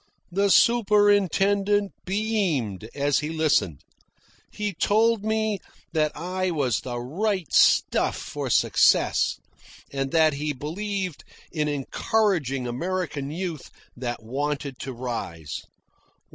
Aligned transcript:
The 0.31 0.49
superintendent 0.49 1.91
beamed 2.05 2.89
as 2.95 3.19
he 3.19 3.29
listened. 3.29 3.81
He 4.51 4.73
told 4.73 5.23
me 5.23 5.59
that 5.93 6.11
I 6.17 6.49
was 6.49 6.79
the 6.79 6.97
right 6.97 7.53
stuff 7.53 8.17
for 8.17 8.49
success, 8.49 9.37
and 9.93 10.09
that 10.11 10.33
he 10.33 10.53
believed 10.53 11.23
in 11.51 11.67
encouraging 11.67 12.65
American 12.65 13.29
youth 13.29 13.69
that 13.95 14.23
wanted 14.23 14.79
to 14.79 14.91
rise. 14.91 15.61